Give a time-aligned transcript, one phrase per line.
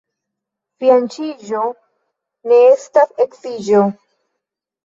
[0.83, 1.61] Fianĉiĝo
[2.53, 3.87] ne estas edziĝo.